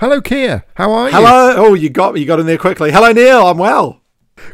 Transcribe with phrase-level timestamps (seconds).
[0.00, 0.64] Hello, Kia.
[0.76, 1.14] How are you?
[1.14, 1.54] Hello.
[1.58, 2.90] Oh, you got you got in there quickly.
[2.90, 3.46] Hello, Neil.
[3.46, 4.00] I'm well.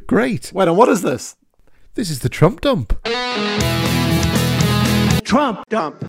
[0.09, 0.53] Great.
[0.53, 1.37] Wait, and what is this?
[1.95, 3.01] This is the Trump dump.
[5.23, 6.01] Trump dump.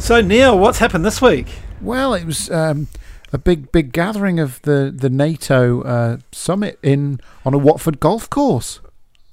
[0.00, 1.48] So, Neil, what's happened this week?
[1.82, 2.88] Well, it was um,
[3.30, 8.30] a big, big gathering of the the NATO uh, summit in on a Watford golf
[8.30, 8.80] course.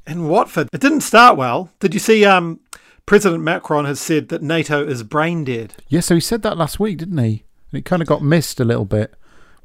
[0.06, 1.72] In Watford, it didn't start well.
[1.80, 2.26] Did you see?
[2.26, 2.60] Um,
[3.06, 5.76] President Macron has said that NATO is brain dead.
[5.88, 7.44] Yeah, so he said that last week, didn't he?
[7.72, 9.14] And it kind of got missed a little bit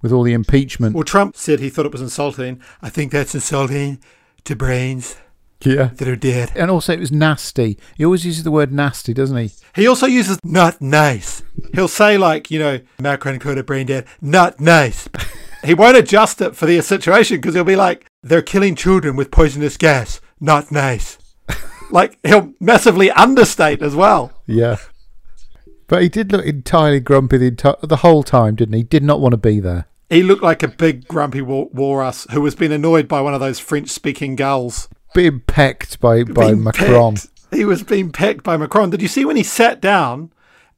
[0.03, 0.95] with all the impeachment.
[0.95, 2.61] Well, Trump said he thought it was insulting.
[2.83, 4.03] I think that's insulting
[4.45, 5.17] to brains
[5.65, 5.91] yeah.
[5.95, 6.53] that are dead.
[6.55, 7.79] And also, it was nasty.
[7.97, 9.51] He always uses the word nasty, doesn't he?
[9.75, 11.43] He also uses not nice.
[11.75, 15.09] He'll say, like, you know, Macron called it brain dead, not nice.
[15.65, 19.31] he won't adjust it for the situation because he'll be like, they're killing children with
[19.31, 21.19] poisonous gas, not nice.
[21.93, 24.33] Like, he'll massively understate as well.
[24.47, 24.77] Yeah.
[25.87, 28.83] But he did look entirely grumpy the, enti- the whole time, didn't he?
[28.83, 29.87] Did not want to be there.
[30.09, 33.41] He looked like a big grumpy wa- walrus who has been annoyed by one of
[33.41, 34.89] those French-speaking gulls.
[35.15, 37.15] Being pecked by, by Being Macron.
[37.17, 37.29] pecked.
[37.53, 38.91] He was being pecked by Macron.
[38.91, 40.33] Did you see when he sat down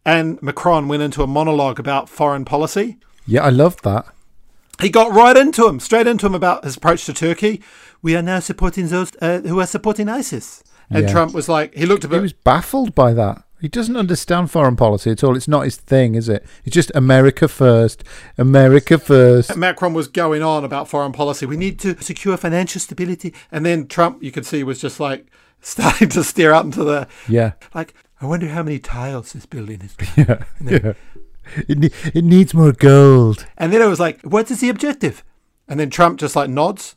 [0.07, 2.97] and Macron went into a monologue about foreign policy?
[3.27, 4.07] Yeah, I loved that.
[4.81, 7.63] He got right into him, straight into him about his approach to Turkey.
[8.01, 10.65] We are now supporting those uh, who are supporting ISIS.
[10.95, 11.13] And Yeah.
[11.13, 13.43] Trump was like, he looked a He was baffled by that.
[13.61, 15.37] He doesn't understand foreign policy at all.
[15.37, 16.45] It's not his thing, is it?
[16.65, 18.03] It's just America first.
[18.37, 19.57] America first.
[19.57, 21.47] Macron was going on about foreign policy.
[21.47, 23.33] We need to secure financial stability.
[23.53, 25.27] And then Trump, you could see, was just like
[25.61, 27.07] starting to stare out into the.
[27.29, 27.53] Yeah.
[27.73, 29.97] Like, I wonder how many tiles this building is.
[30.17, 30.43] Yeah.
[30.61, 30.93] yeah.
[31.69, 33.47] It, ne- it needs more gold.
[33.59, 35.23] And then it was like, what is the objective?
[35.69, 36.97] And then Trump just like nods.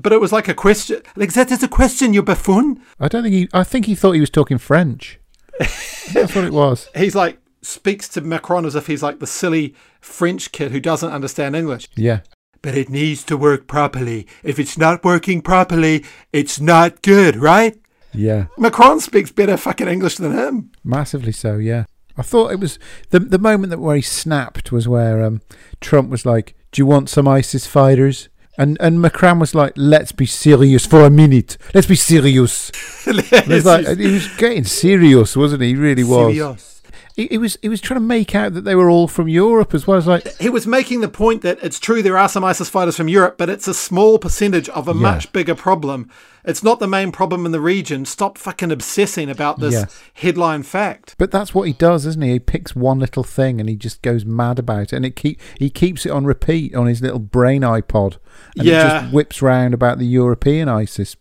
[0.00, 1.02] But it was like a question.
[1.14, 2.80] Like, that is a question, you buffoon.
[2.98, 3.48] I don't think he.
[3.52, 5.18] I think he thought he was talking French.
[5.58, 6.88] That's what it was.
[6.96, 11.12] He's like, speaks to Macron as if he's like the silly French kid who doesn't
[11.12, 11.88] understand English.
[11.94, 12.20] Yeah.
[12.62, 14.26] But it needs to work properly.
[14.42, 17.78] If it's not working properly, it's not good, right?
[18.12, 18.46] Yeah.
[18.56, 20.72] Macron speaks better fucking English than him.
[20.82, 21.56] Massively so.
[21.56, 21.84] Yeah.
[22.16, 22.78] I thought it was
[23.10, 25.42] the the moment that where he snapped was where um,
[25.80, 28.29] Trump was like, "Do you want some ISIS fighters?"
[28.60, 31.56] And and Macron was like, "Let's be serious for a minute.
[31.74, 32.70] Let's be serious."
[33.06, 35.68] It's like he was getting serious, wasn't he?
[35.68, 36.34] He really was.
[36.34, 36.79] Serious.
[37.28, 39.86] He, was he was trying to make out that they were all from Europe as
[39.86, 39.98] well.
[39.98, 42.96] as like, He was making the point that it's true there are some ISIS fighters
[42.96, 45.00] from Europe, but it's a small percentage of a Yeah.
[45.00, 46.08] much bigger problem.
[46.44, 48.04] It's not the main problem in the region.
[48.06, 49.84] Stop fucking obsessing about this Yeah.
[50.14, 51.14] headline fact.
[51.18, 52.32] but that's what he does, isn't he?
[52.32, 55.40] He picks one little thing and he just goes mad about it, and it keep
[55.58, 58.16] he keeps it on repeat on his little brain iPod,
[58.56, 59.00] and it Yeah.
[59.02, 61.16] just whips round about the European ISIS.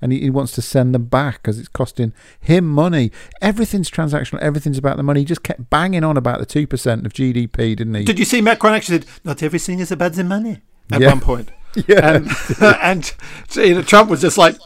[0.00, 3.10] And he, he wants to send them back because it's costing him money.
[3.40, 4.38] Everything's transactional.
[4.40, 5.20] Everything's about the money.
[5.20, 8.04] He just kept banging on about the two percent of GDP, didn't he?
[8.04, 10.60] Did you see Macron actually said, not everything is about the money
[10.90, 11.08] at Yeah.
[11.08, 11.50] one point?
[11.88, 12.16] Yeah.
[12.16, 12.30] And,
[12.82, 13.14] and
[13.54, 14.56] you know, Trump was just like,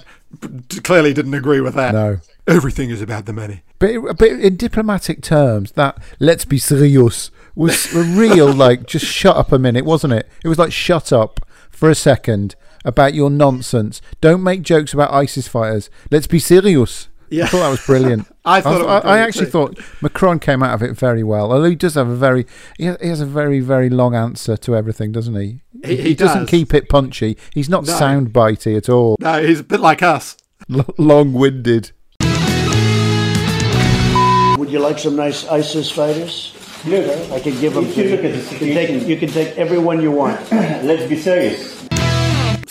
[0.82, 1.93] clearly didn't agree with that.
[1.94, 2.19] no.
[2.49, 3.62] Everything is about the money.
[3.81, 9.37] But, but in diplomatic terms, that let's be serious was a real like just shut
[9.37, 10.28] up a minute, wasn't it?
[10.44, 11.41] It was like shut up
[11.71, 12.55] for a second
[12.86, 14.00] about your nonsense.
[14.22, 15.91] Don't make jokes about ISIS fighters.
[16.10, 17.08] Let's be serious.
[17.28, 17.44] Yeah.
[17.44, 18.28] I thought that was brilliant.
[18.44, 19.50] I thought it was I, I actually too.
[19.50, 21.52] thought Macron came out of it very well.
[21.52, 22.46] Although he does have a very
[22.78, 25.60] he has, a very very long answer to everything, doesn't he?
[25.84, 27.36] He- he doesn't keep it punchy.
[27.52, 27.92] He's not No.
[27.94, 29.16] sound bitey at all.
[29.20, 30.36] No, he's a bit like us.
[30.72, 31.91] L- long winded.
[34.58, 36.52] Would you like some nice ISIS fighters?
[36.86, 39.28] Look, I can give them you to look at the You can take, you can
[39.28, 40.41] take everyone you want.
[40.52, 41.75] let's be serious.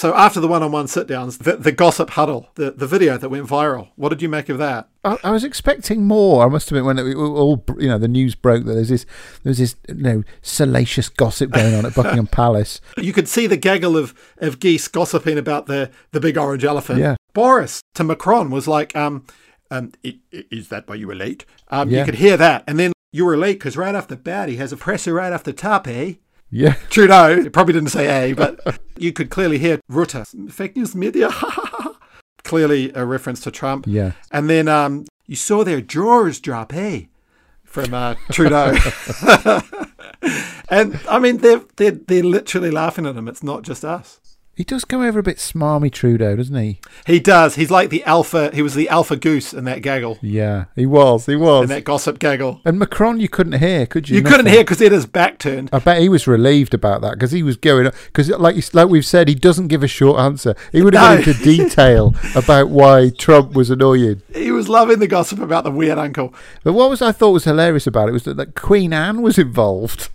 [0.05, 3.89] So after the one-on-one sit-downs, the, the gossip huddle, the, the video that went viral,
[3.95, 4.88] what did you make of that?
[5.03, 6.45] I, I was expecting more.
[6.45, 9.07] I must admit, when it all you know, the news broke that there's this
[9.41, 12.81] there's this you know salacious gossip going on at Buckingham Palace.
[12.97, 16.99] You could see the gaggle of, of geese gossiping about the, the big orange elephant.
[16.99, 17.16] Yeah.
[17.33, 19.25] Boris to Macron was like, um,
[19.72, 21.45] um, "I- i- is that why you were late?
[21.69, 22.01] Um, Yeah.
[22.01, 22.63] You could hear that.
[22.67, 25.34] And then you were late because right off the bat, he has a presser right
[25.34, 26.13] off the top, eh?
[26.55, 30.96] Yeah, Trudeau, he probably didn't say A, but you could clearly hear Rutte, fake news
[30.96, 31.29] media,
[32.46, 33.84] clearly a reference to Trump.
[33.85, 34.13] yeah.
[34.31, 37.09] And then um, you saw their drawers drop, hey,
[37.66, 38.73] from uh, Trudeau.
[40.69, 43.28] and I mean, they're, they're, they're literally laughing at him.
[43.28, 44.22] It's not just us.
[44.55, 46.79] He does come over a bit smarmy, Trudeau, doesn't he?
[47.05, 47.55] He does.
[47.55, 48.52] He's like the alpha.
[48.53, 51.25] He was the alpha goose in that gaggle, Yeah, he was.
[51.25, 51.63] He was.
[51.63, 52.61] in that gossip gaggle.
[52.63, 54.16] and Macron, you couldn't hear, could you?
[54.16, 54.53] You couldn't Nothing.
[54.53, 55.69] hear because he had his back turned.
[55.73, 59.05] I bet he was relieved about that because he was going because, like like we've
[59.05, 60.55] said, he doesn't give a short answer.
[60.72, 61.23] He would have No.
[61.25, 64.22] gone into detail about why Trump was annoying.
[64.34, 66.34] He was loving the gossip about the weird uncle.
[66.63, 69.37] But what was I thought was hilarious about it was that, that Queen Anne was
[69.37, 70.09] involved.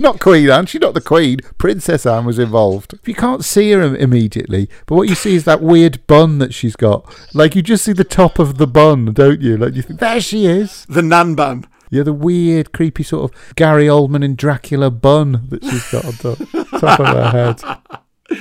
[0.00, 1.38] Not Queen Anne, she's not the Queen.
[1.58, 2.98] Princess Anne was involved.
[3.06, 6.76] You can't see her immediately, but what you see is that weird bun that she's
[6.76, 7.04] got.
[7.34, 9.56] Like you just see the top of the bun, don't you?
[9.56, 10.84] Like you think there she is.
[10.88, 11.66] The nun bun.
[11.90, 16.12] Yeah, the weird, creepy sort of Gary Oldman in Dracula bun that she's got on
[16.14, 16.38] top,
[16.80, 18.38] top of her head.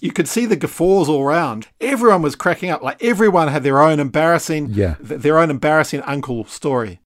[0.00, 1.68] You could see the guffaws all round.
[1.80, 2.82] Everyone was cracking up.
[2.82, 4.94] Like everyone had their own embarrassing, Yeah.
[5.06, 7.00] th- their own embarrassing uncle story.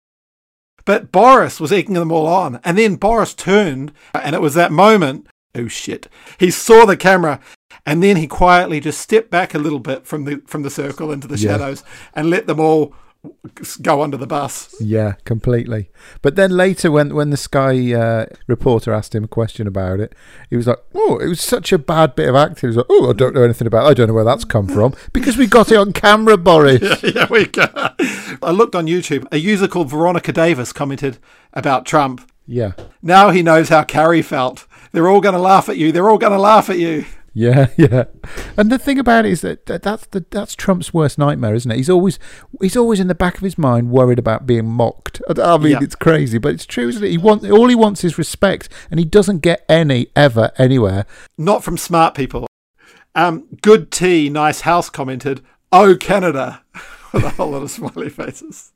[0.85, 4.71] But Boris was egging them all on, and then Boris turned, and it was that
[4.71, 5.27] moment.
[5.55, 6.07] Oh shit!
[6.37, 7.39] He saw the camera,
[7.85, 11.11] and then he quietly just stepped back a little bit from the from the circle
[11.11, 11.51] into the Yeah.
[11.51, 11.83] shadows,
[12.13, 12.93] and let them all
[13.81, 14.73] go under the bus.
[14.79, 15.89] Yeah, completely.
[16.21, 20.13] But then later, when when the Sky uh, reporter asked him a question about it,
[20.49, 22.85] he was like, "Oh, it was such a bad bit of acting." He was like,
[22.89, 23.85] "Oh, I don't know anything about.
[23.85, 23.89] It.
[23.89, 27.27] I don't know where that's come from because we got it on camera, Boris." yeah,
[27.29, 27.65] we go.
[28.41, 29.27] I looked on YouTube.
[29.31, 31.17] A user called Veronica Davis commented
[31.53, 32.29] about Trump.
[32.47, 34.67] Yeah, Now he knows how Carrie felt.
[34.91, 35.91] They're all going to laugh at you.
[35.91, 37.05] They're all going to laugh at you.
[37.35, 38.05] Yeah, yeah.
[38.57, 41.69] And the thing about it is that, that that's the that's Trump's worst nightmare, isn't
[41.69, 41.75] it?
[41.77, 42.17] He's always
[42.61, 45.21] he's always in the back of his mind worried about being mocked.
[45.29, 45.79] I- mean, Yeah.
[45.83, 47.09] it's crazy, but it's true, isn't it?
[47.11, 51.05] He wants all he wants is respect, and he doesn't get any ever anywhere.
[51.37, 52.47] Not from smart people.
[53.13, 55.41] Um, good tea, nice house commented,
[55.71, 56.63] Oh, Canada,
[57.13, 58.71] with a whole lot of smiley faces.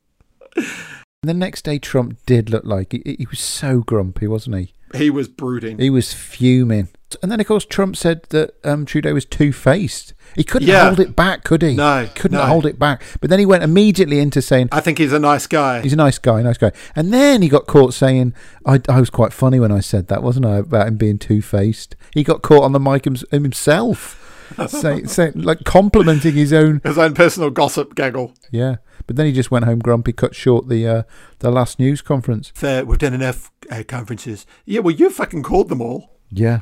[1.22, 4.74] The next day, Trump did look like he, he was so grumpy, wasn't he?
[4.94, 5.78] He was brooding.
[5.78, 6.88] He was fuming.
[7.22, 10.14] And then, of course, Trump said that um, Trudeau was two faced.
[10.36, 10.86] He couldn't Yeah.
[10.86, 11.74] hold it back, could he?
[11.74, 12.44] No, couldn't no.
[12.46, 13.02] hold it back.
[13.20, 15.80] But then he went immediately into saying, I think he's a nice guy.
[15.82, 16.70] He's a nice guy, nice guy.
[16.94, 18.34] And then he got caught saying,
[18.64, 21.42] I, I was quite funny when I said that, wasn't I, about him being two
[21.42, 21.96] faced.
[22.14, 24.16] He got caught on the mic himself,
[24.68, 26.80] saying, saying, like complimenting his own.
[26.84, 28.34] His own personal gossip gaggle.
[28.50, 28.76] Yeah.
[29.06, 31.02] But then he just went home grumpy, cut short the uh,
[31.40, 32.52] the last news conference.
[32.54, 34.46] Fair, we've done enough uh, conferences.
[34.66, 36.12] Yeah, well, you fucking called them all.
[36.30, 36.60] Yeah.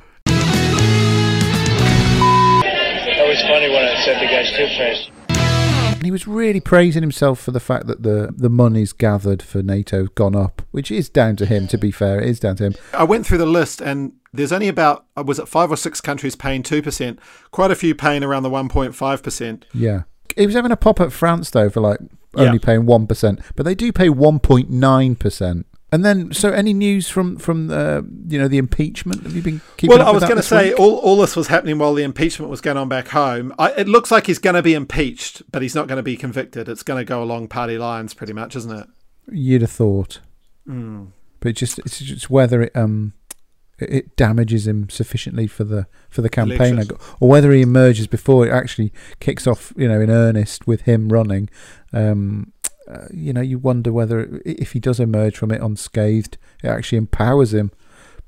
[4.09, 5.11] Said the guy's two-faced.
[5.97, 9.63] And he was really praising himself for the fact that the, the money's gathered for
[9.63, 12.19] NATO have gone up, which is down to him, to be fair.
[12.21, 12.75] It is down to him.
[12.95, 16.01] I went through the list and there's only about, uh, was it five or six
[16.01, 17.19] countries paying 2%,
[17.51, 19.65] quite a few paying around the 1.5%.
[19.75, 20.03] Yeah.
[20.37, 21.99] He was having a pop at France, though, for like
[22.35, 22.59] only Yeah.
[22.65, 25.65] paying 1%, but they do pay 1.9%.
[25.91, 29.23] And then, so any news from from uh, you know the impeachment?
[29.23, 29.97] Have you been keeping?
[29.97, 30.79] Well, I was going to say week?
[30.81, 33.55] all, all this was happening while the impeachment was going on back home.
[33.59, 36.17] I, it looks like he's going to be impeached, but he's not going to be
[36.17, 36.69] convicted.
[36.69, 38.87] It's going to go along party lines, pretty much, isn't it?
[39.31, 40.21] you'd have thought,
[40.69, 41.09] Mm.
[41.41, 43.13] but it just it's just whether it um
[43.79, 46.83] it- damages him sufficiently for the for the campaign,
[47.21, 51.09] or whether he emerges before it actually kicks off, you know, in earnest with him
[51.11, 51.49] running.
[51.95, 52.53] Um,
[52.89, 56.99] uh, you know, you wonder whether if he does emerge from it unscathed, it actually
[56.99, 57.71] empowers him.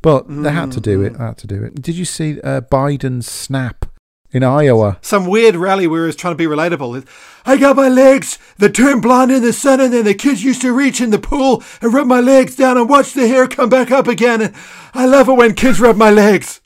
[0.03, 1.13] But they had to do it.
[1.13, 1.19] Mm.
[1.19, 1.83] They had to do it.
[1.83, 3.85] Did you see uh, Biden's snap
[4.31, 4.99] in Iowa?
[5.03, 7.07] Some weird rally where he was trying to be relatable.
[7.45, 10.63] I got my legs that turned blonde in the sun, and then the kids used
[10.63, 13.69] to reach in the pool and rub my legs down and watch the hair come
[13.69, 14.41] back up again.
[14.41, 14.55] And
[14.95, 16.63] I love it when kids rub my legs.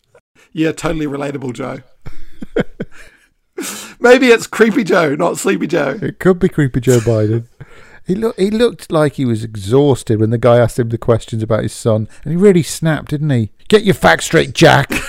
[0.53, 1.81] Yeah, totally relatable, Joe.
[4.01, 5.99] Maybe it's Creepy Joe, not Sleepy Joe.
[6.01, 7.47] It could be creepy Joe Biden.
[8.07, 8.39] He looked.
[8.39, 11.73] He looked like he was exhausted when the guy asked him the questions about his
[11.73, 13.51] son, and he really snapped, didn't he?
[13.69, 14.93] Get your facts straight, Jack.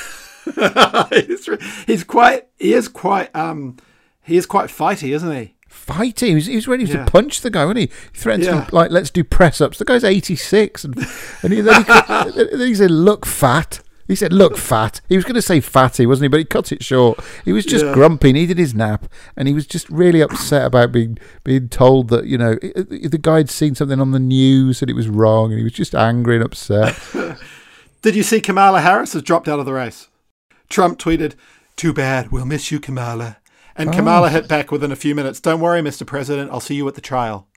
[1.11, 1.49] he's,
[1.87, 2.47] he's quite.
[2.57, 3.35] He is quite.
[3.35, 3.77] Um,
[4.21, 5.55] he is quite fighty, isn't he?
[5.69, 6.27] Fighty.
[6.27, 7.03] He was, he was ready Yeah.
[7.05, 7.85] to punch the guy, wasn't he?
[8.13, 8.63] He threatened Yeah.
[8.65, 9.77] to like, let's do press ups.
[9.77, 10.95] The guy's eighty six, and
[11.43, 15.25] and he, then, he, then he said, "Look fat." He said, "Look fat." He was
[15.25, 16.27] going to say fatty, wasn't he?
[16.29, 17.19] But he cut it short.
[17.43, 17.93] He was just Yeah.
[17.93, 22.25] grumpy, needed his nap, and he was just really upset about being being told that
[22.25, 25.07] you know i- i- the guy had seen something on the news and it was
[25.09, 26.95] wrong, and he was just angry and upset.
[28.01, 30.09] Did you see Kamala Harris has dropped out of the race?
[30.69, 31.33] Trump tweeted,
[31.75, 32.31] "Too bad.
[32.31, 33.37] We'll miss you, Kamala."
[33.75, 33.93] And Oh.
[33.93, 35.39] Kamala hit back within a few minutes.
[35.41, 36.05] Don't worry, Mr.
[36.05, 36.49] President.
[36.51, 37.47] I'll see you at the trial.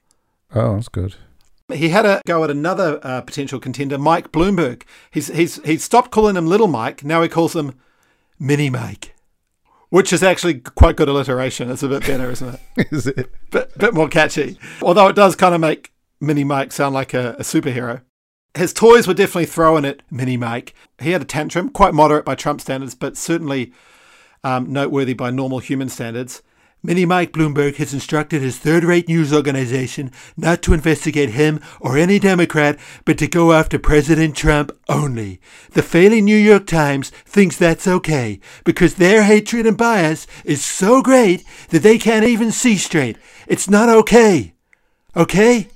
[0.55, 1.15] oh, that's good.
[1.73, 4.85] He had a go at another uh, potential contender, Mike Bloomberg.
[5.11, 7.05] He's he's he's stopped calling him Little Mike.
[7.05, 7.75] Now he calls him
[8.39, 9.15] Mini Mike,
[9.91, 11.71] which is actually quite good alliteration.
[11.71, 12.89] It's a bit better, isn't it?
[12.93, 13.31] Is it?
[13.51, 14.59] bit, bit more catchy.
[14.81, 18.03] Although it does kind of make Mini Mike sound like a, a superhero.
[18.55, 20.75] His toys were definitely throwing at Mini Mike.
[21.01, 23.73] He had a tantrum, quite moderate by Trump standards, but certainly
[24.43, 26.43] um, noteworthy by normal human standards.
[26.81, 31.99] Mini Mike Bloomberg has instructed his third rate news organization not to investigate him or
[31.99, 35.41] any Democrat, but to go after President Trump only.
[35.73, 41.03] The failing New York Times thinks that's okay because their hatred and bias is so
[41.03, 43.19] great that they can't even see straight.
[43.49, 44.55] It's not okay.
[45.17, 45.69] Okay?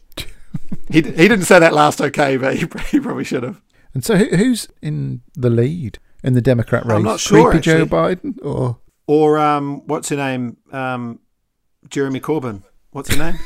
[0.88, 3.60] he, he didn't say that last okay, but he, he probably should have.
[3.92, 6.96] And so, who, who's in the lead in the Democrat race?
[6.96, 7.86] I'm not sure, Creepy Joe.
[7.86, 10.56] Biden or Or um, what's her name?
[10.70, 11.20] Um,
[11.88, 12.62] Jeremy Corbyn.
[12.90, 13.38] What's her name?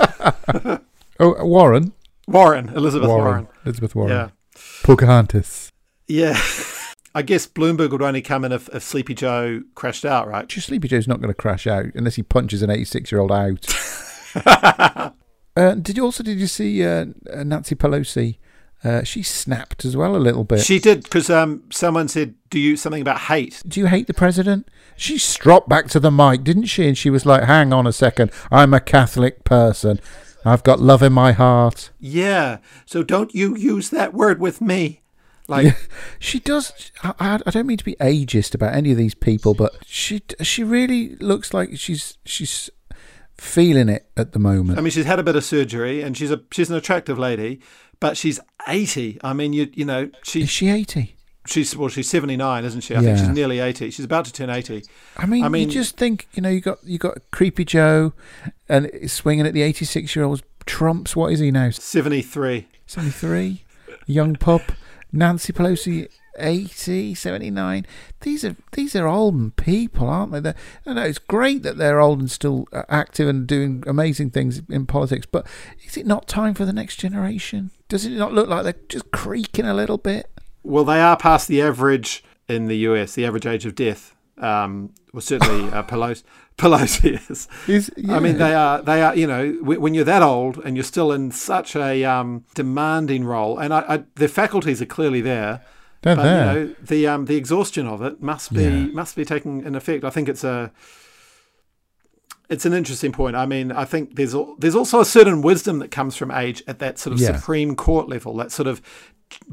[1.20, 1.92] oh Warren?
[2.26, 2.68] Warren.
[2.70, 3.48] Elizabeth Warren.
[3.64, 4.12] Elizabeth Warren.
[4.12, 4.28] Yeah.
[4.82, 5.72] Pocahontas.
[6.06, 6.38] Yeah.
[7.14, 10.46] I guess Bloomberg would only come in if, if Sleepy Joe crashed out, right?
[10.46, 13.32] Just Sleepy Joe's not going to crash out unless he punches an 86 year old
[13.32, 13.66] out.
[15.56, 17.06] uh, did you also did you see uh,
[17.44, 18.38] Nancy Pelosi?
[18.84, 20.60] Uh, she snapped as well a little bit.
[20.60, 24.14] She did because um, someone said, "Do you something about hate?" Do you hate the
[24.14, 24.68] president?
[24.96, 26.86] She stropped back to the mic, didn't she?
[26.86, 30.00] And she was like, "Hang on a second, I'm a Catholic person.
[30.44, 32.58] I've got love in my heart." Yeah.
[32.86, 35.02] So don't you use that word with me.
[35.48, 35.76] Like
[36.20, 36.92] she does.
[37.02, 40.22] I, I I don't mean to be ageist about any of these people, but she
[40.42, 42.70] she really looks like she's she's
[43.38, 44.78] feeling it at the moment.
[44.78, 47.60] I mean, she's had a bit of surgery, and she's a she's an attractive lady,
[47.98, 49.18] but she's eighty.
[49.22, 51.14] I mean, you you know, she Is she eighty?
[51.46, 52.94] she's well, she's seventy nine, isn't she?
[52.96, 53.90] I think she's nearly eighty.
[53.90, 54.82] She's about to turn eighty.
[55.16, 58.12] I mean, I mean- you just think you know you got you got Creepy Joe,
[58.68, 60.42] and swinging at the eighty six year olds.
[60.66, 61.70] Trump's what is he now?
[61.70, 62.68] Seventy three.
[62.86, 63.64] Seventy three,
[64.06, 64.60] young pup.
[65.12, 66.08] Nancy Pelosi.
[66.38, 67.86] 80, 79.
[68.20, 70.40] These are these are old people, aren't they?
[70.40, 70.54] They're,
[70.86, 74.62] I know it's great that they're old and still uh, active and doing amazing things
[74.68, 75.46] in politics, but
[75.84, 77.70] is it not time for the next generation?
[77.88, 80.30] Does it not look like they're just creaking a little bit?
[80.62, 83.14] Well, they are past the average in the US.
[83.14, 84.14] The average age of death.
[84.36, 86.22] Um, well, certainly uh, Pelosi.
[86.56, 87.48] Pelosi is.
[87.68, 88.82] Is I mean, they are.
[88.82, 89.14] They are.
[89.14, 93.58] You know, when you're that old and you're still in such a um, demanding role,
[93.58, 95.62] and I, I, the faculties are clearly there.
[96.02, 96.58] They're but there.
[96.60, 98.86] you know, the um, the exhaustion of it must be Yeah.
[98.86, 100.04] must be taking an effect.
[100.04, 100.70] I think it's a.
[102.48, 103.36] It's an interesting point.
[103.36, 106.78] I mean, I think there's there's also a certain wisdom that comes from age at
[106.78, 107.36] that sort of Yeah.
[107.36, 108.34] supreme court level.
[108.36, 108.80] That sort of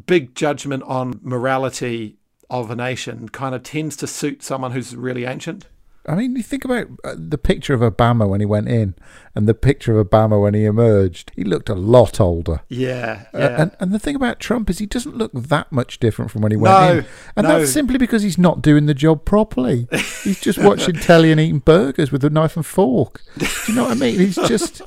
[0.05, 2.15] big judgment on morality
[2.49, 5.65] of a nation kind of tends to suit someone who's really ancient.
[6.07, 8.93] I mean, you think about uh, the picture of Obama when he went in,
[9.33, 11.31] and the picture of Obama when he emerged.
[11.35, 12.61] He looked a lot older.
[12.69, 13.61] Yeah, Uh, yeah.
[13.61, 16.51] and and the thing about Trump is he doesn't look that much different from when
[16.51, 17.59] he went No, in, and no.
[17.59, 19.87] that's simply because he's not doing the job properly.
[20.23, 23.21] He's just watching telly and eating burgers with a knife and fork.
[23.37, 24.19] Do you know what I mean?
[24.19, 24.81] He's just.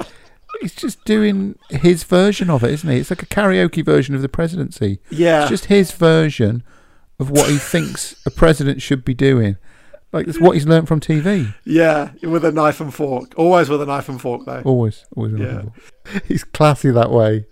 [0.63, 2.97] He's just doing his version of it, isn't he?
[2.97, 4.99] It's like a karaoke version of the presidency.
[5.09, 5.43] yeah.
[5.43, 6.65] It's just his version
[7.21, 9.57] of what he thinks a president should be doing.
[10.13, 11.55] Like it's what he's learned from TV.
[11.65, 13.35] Yeah, with a knife and fork.
[13.37, 14.63] Always with a knife and fork, though.
[14.65, 15.33] Always, always.
[15.33, 15.47] Yeah.
[15.47, 15.73] remember.
[16.27, 17.45] He's classy that way.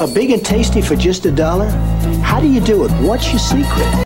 [0.00, 1.68] A big and tasty for just a dollar?
[2.22, 2.90] How do you do it?
[3.02, 4.04] What's your secret?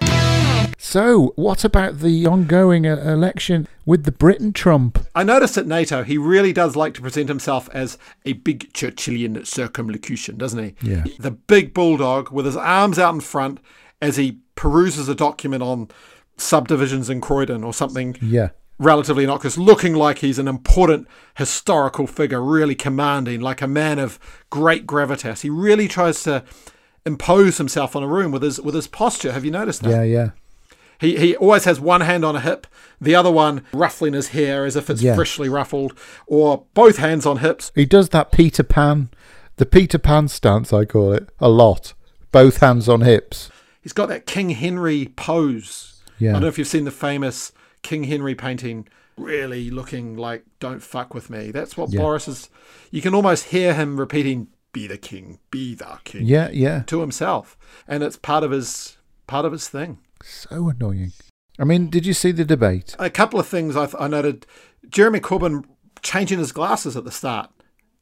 [0.79, 5.07] So, what about the ongoing uh, election with the Britain Trump?
[5.14, 9.47] I noticed at NATO, he really does like to present himself as a big Churchillian
[9.47, 10.75] circumlocution, doesn't he?
[10.83, 11.05] Yeah.
[11.19, 13.59] The big bulldog with his arms out in front
[14.00, 15.88] as he peruses a document on
[16.37, 21.06] subdivisions in Croydon or something Yeah, relatively innocuous, looking like he's an important
[21.37, 24.18] historical figure, really commanding, like a man of
[24.50, 25.42] great gravitas.
[25.42, 26.42] He really tries to
[27.06, 29.32] impose himself on a room with his with his posture.
[29.32, 29.90] Have you noticed that?
[29.90, 30.30] yeah, yeah.
[31.00, 32.66] He he always has one hand on a hip,
[33.00, 35.14] the other one ruffling his hair as if it's Yeah.
[35.14, 35.92] freshly ruffled,
[36.26, 37.70] or both hands on hips.
[37.75, 39.11] He does that Peter Pan,
[39.56, 41.94] the Peter Pan stance, I call it, a lot.
[42.32, 43.50] Both hands on hips.
[43.85, 46.03] He's got that King Henry pose.
[46.19, 46.31] Yeah.
[46.31, 50.83] I don't know if you've seen the famous King Henry painting, really looking like "Don't
[50.83, 52.00] fuck with me." That's what Yeah.
[52.00, 52.49] Boris is.
[52.91, 56.83] You can almost hear him repeating "Be the king, be the king" Yeah, yeah.
[56.87, 58.97] to himself, and it's part of his
[59.29, 59.99] part of his thing.
[60.25, 61.12] So annoying.
[61.59, 62.97] I mean, did you see the debate?
[62.99, 64.47] a couple of things I, th- I noted.
[64.88, 65.64] Jeremy Corbyn
[66.03, 67.50] changing his glasses at the start,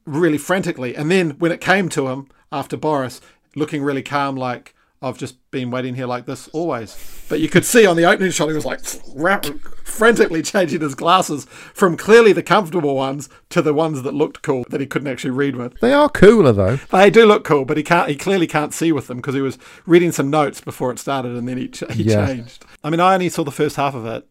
[0.07, 3.21] really frantically, and then when it came to him after Boris,
[3.55, 6.97] looking really calm, like I've just been waiting here like this always.
[7.29, 8.81] But you could see on the opening shot he was like
[9.15, 9.41] ra-
[9.85, 11.45] frantically changing his glasses
[11.75, 15.31] from clearly the comfortable ones to the ones that looked cool that he couldn't actually
[15.33, 15.79] read with.
[15.81, 16.77] They are cooler though.
[16.77, 18.09] They do look cool, but he can't.
[18.09, 21.33] He clearly can't see with them because he was reading some notes before it started,
[21.37, 22.27] and then he, ch- he Yeah.
[22.27, 22.65] changed.
[22.85, 24.27] I mean, I only saw the first half of it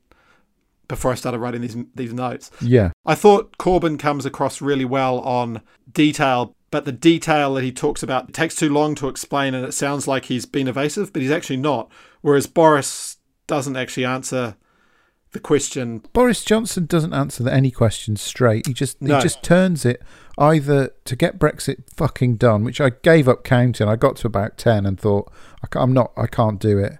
[0.87, 2.51] before I started writing these these notes.
[2.61, 5.61] Yeah, I thought Corbyn comes across really well on
[5.91, 9.73] detail, but the detail that he talks about takes too long to explain, and it
[9.73, 11.91] sounds like he's been evasive, but he's actually not.
[12.21, 14.55] Whereas Boris doesn't actually answer
[15.33, 16.01] the question.
[16.13, 18.67] Boris Johnson doesn't answer any questions straight.
[18.67, 19.17] He just No.
[19.17, 20.01] he just turns it
[20.37, 23.87] either to get Brexit fucking done, which I gave up counting.
[23.87, 25.31] I got to about ten and thought
[25.63, 26.97] I I'm not, I can't do it,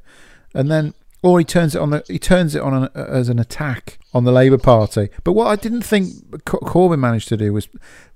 [0.54, 3.38] and then or he turns it on the he turns it on an, as an
[3.38, 5.10] attack on the Labour Party.
[5.24, 7.68] But what I didn't think Co- Corbyn managed to do was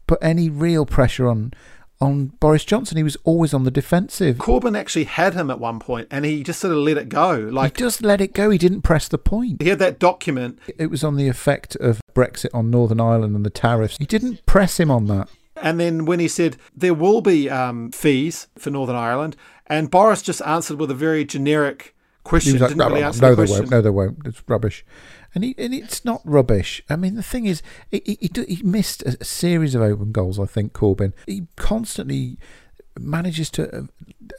[0.08, 1.54] put any real pressure on
[2.02, 2.98] on Boris Johnson.
[2.98, 4.38] He was always on the defensive.
[4.38, 7.32] Corbyn actually had him at one point, and he just sort of let it go.
[7.52, 8.50] Like he just let it go.
[8.50, 9.62] He didn't press the point.
[9.62, 13.46] he had that document, It was on the effect of Brexit on Northern Ireland and
[13.46, 13.98] the tariffs.
[13.98, 15.30] He didn't press him on that.
[15.62, 20.22] and then when he said there will be um, fees for Northern Ireland, and Boris
[20.22, 21.96] just answered with a very generic
[22.26, 22.60] question.
[22.60, 23.70] Like, no, really no, no, won't.
[23.70, 24.18] No, they won't.
[24.26, 24.86] It's rubbish.
[25.36, 26.82] And, he, and it's not rubbish.
[26.90, 27.62] I mean, the thing is,
[27.92, 31.12] he, he, he missed a, series of open goals, I think, Corbyn.
[31.28, 32.38] He constantly
[32.98, 33.82] manages to uh,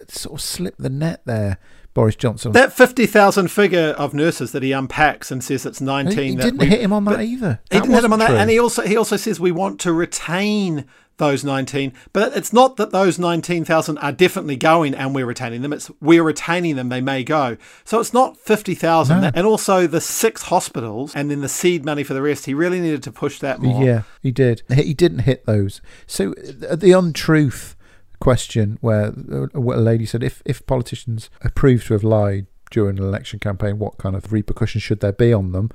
[0.09, 1.59] sort of slip the net there,
[1.93, 2.53] Boris Johnson.
[2.53, 6.17] That 50,000 figure of nurses that he unpacks and says it's 19.
[6.17, 7.61] he, he didn't we- hit him on that either.
[7.71, 8.27] He didn't hit him on wasn't that.
[8.29, 8.37] true.
[8.37, 10.87] And he also, he also says we want to retain
[11.19, 11.93] those 19.
[12.13, 15.73] But it's not that those 19,000 are definitely going and we're retaining them.
[15.73, 16.89] It's we're retaining them.
[16.89, 17.57] They may go.
[17.85, 19.21] So it's not 50,000.
[19.21, 19.31] No.
[19.35, 22.47] And also the six hospitals and then the seed money for the rest.
[22.47, 23.83] He really needed to push that more.
[23.83, 24.63] Yeah, he did.
[24.73, 25.81] He didn't hit those.
[26.07, 26.35] So
[26.69, 27.77] uh, the untruth
[28.21, 32.99] question, where uh, a lady said, if if politicians are proved to have lied during
[32.99, 35.71] an election campaign, what kind of repercussions should there be on them?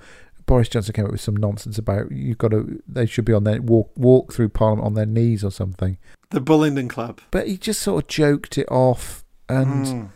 [0.45, 3.43] Boris Johnson came up with some nonsense about you've got to they should be on
[3.43, 5.97] their walk walk through Parliament on their knees or something.
[6.31, 7.21] The Bullingdon Club.
[7.31, 10.09] But he just sort of joked it off, and Mm.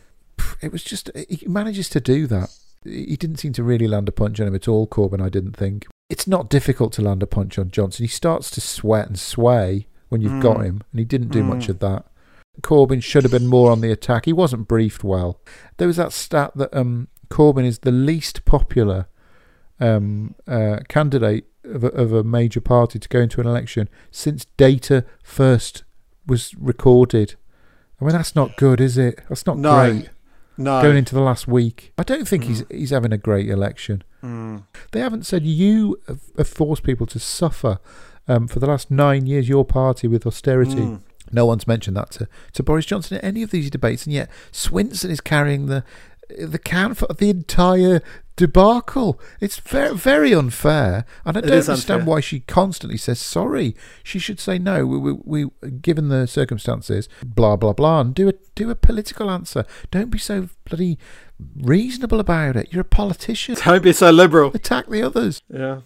[0.62, 2.50] it was just he manages to do that.
[2.84, 5.22] He didn't seem to really land a punch on him at all, Corbyn.
[5.22, 8.03] I didn't think it's not difficult to land a punch on Johnson.
[8.03, 10.65] He starts to sweat and sway when you've got Mm.
[10.65, 11.70] him, and he didn't do much Mm.
[11.70, 12.05] of that.
[12.62, 14.25] Corbyn should have been more on the attack.
[14.25, 15.39] He wasn't briefed well.
[15.77, 19.08] There was that stat that um, Corbyn is the least popular
[19.79, 24.46] um, uh, candidate of a, of a major party to go into an election since
[24.58, 25.84] data first
[26.27, 27.36] was recorded.
[28.00, 29.20] I mean, that's not good, is it?
[29.29, 29.75] That's not No.
[29.75, 30.10] great.
[30.58, 30.82] No.
[30.82, 34.03] Going into the last week, I don't think he's he's having a great election.
[34.24, 34.63] Mm.
[34.94, 37.77] They haven't said you have, have forced people to suffer
[38.29, 39.50] um, for the last nine years.
[39.50, 40.75] Your party with austerity.
[40.75, 41.01] Mm.
[41.32, 44.29] No one's mentioned that to, to Boris Johnson in any of these debates, and yet
[44.53, 45.84] Swinson is carrying the
[46.39, 48.01] the can for the entire
[48.36, 49.20] debacle.
[49.40, 52.06] It's very very unfair, and I don't understand unfair.
[52.06, 53.76] why she constantly says sorry.
[54.04, 54.86] She should say no.
[54.86, 59.30] We, we, we given the circumstances, blah blah blah, and do a do a political
[59.30, 59.66] answer.
[59.92, 60.98] Don't be so bloody
[61.58, 62.72] reasonable about it.
[62.72, 63.56] You're a politician.
[63.64, 64.52] Don't be so liberal.
[64.54, 65.42] Attack the others.
[65.50, 65.82] Yeah.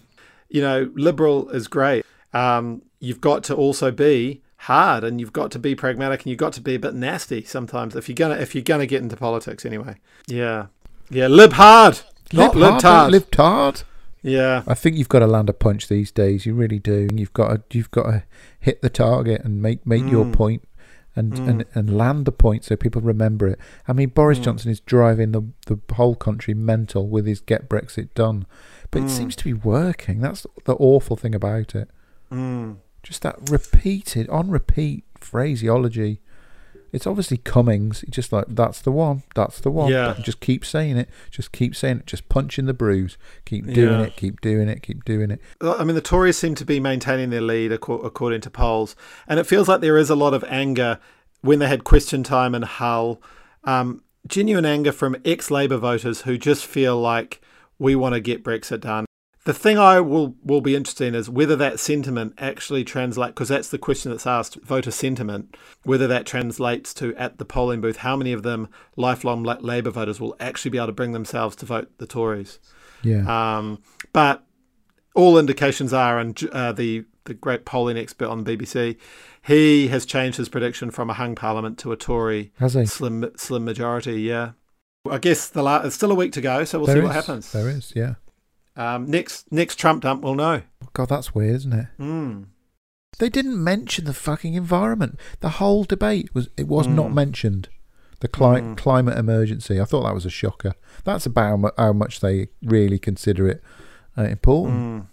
[0.48, 2.04] You know, liberal is great.
[2.32, 6.38] Um, you've got to also be hard and you've got to be pragmatic and you've
[6.38, 9.16] got to be a bit nasty sometimes if you're gonna if you're gonna get into
[9.16, 9.96] politics anyway.
[10.26, 10.66] Yeah.
[11.08, 12.00] Yeah, lib hard.
[12.32, 13.34] Not hard, hard.
[13.34, 13.82] hard.
[14.22, 14.62] Yeah.
[14.66, 16.44] I think you've got to land a punch these days.
[16.46, 17.08] You really do.
[17.14, 18.22] You've got to you've got to
[18.58, 20.32] hit the target and make make your Mm.
[20.32, 20.68] point
[21.16, 21.48] and, Mm.
[21.48, 23.58] and and land the point so people remember it.
[23.88, 24.42] I mean, Boris Mm.
[24.44, 28.46] Johnson is driving the the whole country mental with his get Brexit done,
[28.90, 29.06] but Mm.
[29.06, 30.20] it seems to be working.
[30.20, 31.88] That's the awful thing about it.
[32.30, 32.76] Mm.
[33.02, 36.20] Just that repeated on repeat phraseology.
[36.92, 38.00] It's obviously Cummings.
[38.00, 39.22] He's just like that's the one.
[39.34, 39.90] That's the one.
[39.92, 40.16] Yeah.
[40.22, 41.08] Just keep saying it.
[41.30, 42.06] Just keep saying it.
[42.06, 43.16] Just punching the bruise.
[43.44, 44.06] Keep doing Yeah.
[44.06, 44.16] it.
[44.16, 44.82] Keep doing it.
[44.82, 45.40] Keep doing it.
[45.60, 48.96] I mean, the Tories seem to be maintaining their lead according to polls,
[49.28, 50.98] and it feels like there is a lot of anger
[51.42, 53.22] when they had question time in Hull.
[53.64, 57.40] Um, genuine anger from ex-Labor voters who just feel like
[57.78, 59.06] we want to get Brexit done.
[59.44, 63.48] The thing I will will be interested in is whether that sentiment actually translates, because
[63.48, 67.98] that's the question that's asked, voter sentiment, whether that translates to at the polling booth,
[67.98, 71.56] how many of them lifelong La- Labor voters will actually be able to bring themselves
[71.56, 72.58] to vote the Tories.
[73.02, 73.56] Yeah.
[73.56, 74.44] Um, but
[75.14, 78.96] all indications are, and uh, the the great polling expert on the BBC,
[79.42, 82.52] he has changed his prediction from a hung parliament to a Tory
[82.88, 84.20] slim slim majority.
[84.20, 84.52] Yeah,
[85.08, 87.14] I guess the la- it's still a week to go, so we'll There see what
[87.14, 87.52] happens.
[87.52, 88.14] There is, yeah.
[88.80, 90.62] Um, next next Trump dump, we'll know.
[90.94, 91.86] God, that's weird, isn't it?
[91.98, 92.46] Mm.
[93.18, 95.18] They didn't mention the fucking environment.
[95.40, 97.14] The whole debate was it was not Mm.
[97.14, 97.68] mentioned.
[98.20, 98.76] The cli- Mm.
[98.76, 99.80] climate emergency.
[99.80, 100.74] I thought that was a shocker.
[101.04, 103.62] That's about how much they really consider it
[104.16, 105.04] uh, important.
[105.04, 105.06] Mm.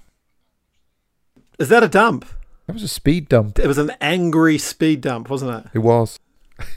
[1.60, 2.25] Is that a dump?
[2.67, 3.60] That was a speed dump.
[3.60, 5.71] It was an angry speed dump, wasn't it?
[5.73, 6.19] It was.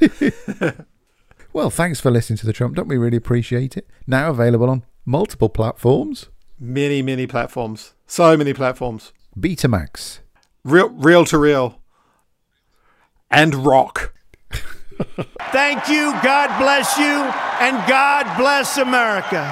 [1.52, 2.88] well, thanks for listening to the Trump Dump.
[2.88, 3.88] We really appreciate it.
[4.06, 6.28] Now available on multiple platforms.
[6.62, 10.18] Many many platforms, so many platforms, Betamax.
[10.62, 11.80] reel reel to reel,
[13.30, 14.12] and rock.
[15.52, 17.24] Thank you, God bless you,
[17.64, 19.48] and God bless America.